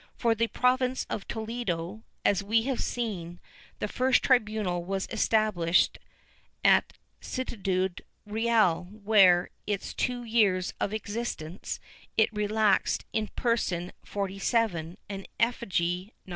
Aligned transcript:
For 0.17 0.33
the 0.33 0.47
province 0.47 1.05
of 1.11 1.27
Toledo, 1.27 2.01
as 2.25 2.41
we 2.43 2.63
have 2.63 2.79
seen, 2.81 3.39
the 3.77 3.87
first 3.87 4.23
tribunal 4.23 4.83
was 4.83 5.05
estalDlished 5.05 5.97
at 6.63 6.93
Ciudad 7.19 8.01
Real 8.25 8.85
where, 8.85 9.51
in 9.67 9.75
its 9.75 9.93
two 9.93 10.23
years 10.23 10.73
of 10.79 10.91
existence, 10.91 11.79
it 12.17 12.33
relaxed 12.33 13.05
in 13.13 13.27
person 13.35 13.91
47 14.03 14.97
and 15.07 15.21
in 15.21 15.27
effigy 15.39 16.15
98. 16.25 16.29